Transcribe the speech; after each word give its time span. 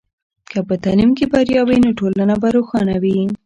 که 0.51 0.59
په 0.67 0.75
تعلیم 0.83 1.11
کې 1.17 1.25
بریا 1.33 1.61
وي، 1.67 1.77
نو 1.85 1.89
ټولنه 1.99 2.35
به 2.41 2.47
روښانه 2.55 2.95
وي. 3.03 3.17